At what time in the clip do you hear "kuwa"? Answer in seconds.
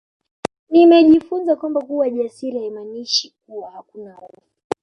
1.81-2.09, 3.45-3.71